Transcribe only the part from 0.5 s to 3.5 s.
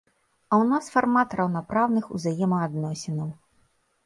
А ў нас фармат раўнапраўных узаемаадносінаў.